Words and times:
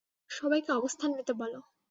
সবাইকে 0.31 0.71
অবস্থান 0.73 1.09
নিতে 1.17 1.33
বলো! 1.41 1.59